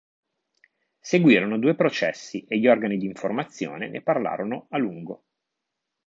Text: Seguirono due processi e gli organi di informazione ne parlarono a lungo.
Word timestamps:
Seguirono 0.99 1.59
due 1.59 1.75
processi 1.75 2.43
e 2.47 2.57
gli 2.57 2.67
organi 2.67 2.97
di 2.97 3.05
informazione 3.05 3.87
ne 3.87 4.01
parlarono 4.01 4.65
a 4.71 4.79
lungo. 4.79 5.25